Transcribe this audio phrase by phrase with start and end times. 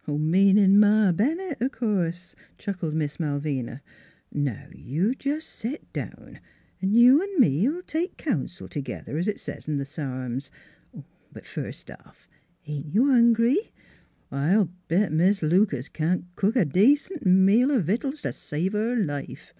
[0.06, 3.82] "Meanin' Ma Bennett, o' course," chuckled Miss Malvina.
[4.32, 6.40] "Now you jes' set down;
[6.80, 10.50] 'n' you 'n' me '11 take counsel t'gether, es it says in th' Psa'ms.
[11.30, 12.26] But first off,
[12.66, 13.70] ain't you hungry?
[14.30, 18.72] I'll NEIGHBORS 323 bet Mis' Lucas can't cook a decent meal o' victuals t' save
[18.72, 19.52] her life.